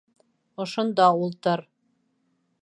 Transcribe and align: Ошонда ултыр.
Ошонда 0.61 1.07
ултыр. 1.23 1.59